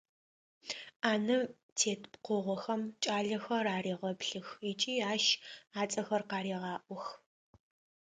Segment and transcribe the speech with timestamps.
[1.01, 1.43] Ӏанэм
[1.77, 5.25] тет пкъыгъохэм кӏалэхэр арегъэплъых ыкӏи ащ
[5.81, 7.05] ацӏэхэр къарегъаӏох.